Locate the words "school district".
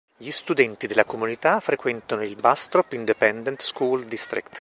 3.61-4.49